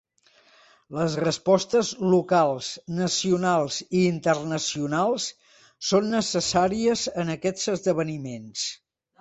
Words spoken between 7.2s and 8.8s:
en aquests esdeveniments.